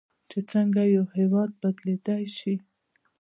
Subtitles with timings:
[0.29, 2.55] چې څنګه یو هیواد بدلیدلی شي.